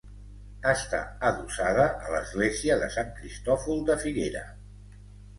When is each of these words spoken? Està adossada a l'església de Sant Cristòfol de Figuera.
Està 0.69 1.01
adossada 1.27 1.83
a 2.05 2.13
l'església 2.13 2.77
de 2.83 2.87
Sant 2.95 3.11
Cristòfol 3.19 3.83
de 3.91 3.99
Figuera. 4.05 4.43